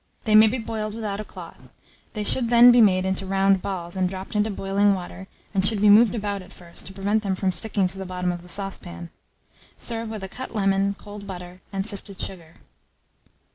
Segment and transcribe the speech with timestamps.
[0.23, 1.71] They may be boiled without a cloth:
[2.13, 5.79] they should then be made into round balls, and dropped into boiling water, and should
[5.79, 8.49] be moved about at first, to prevent them from sticking to the bottom of the
[8.49, 9.11] saucepan.
[9.77, 12.55] Serve with a cut lemon, cold butter, and sifted sugar.